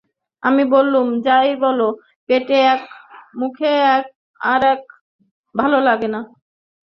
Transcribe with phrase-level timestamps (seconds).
[0.43, 1.79] আমি বললুম, যাই বল,
[2.29, 2.81] পেটে এক
[3.39, 3.71] মুখে
[3.91, 4.05] এক
[5.55, 5.77] ভালো
[6.13, 6.27] নয়।